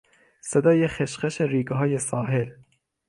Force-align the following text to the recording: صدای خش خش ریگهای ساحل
صدای 0.41 0.87
خش 0.87 1.19
خش 1.19 1.41
ریگهای 1.41 1.97
ساحل 1.99 2.49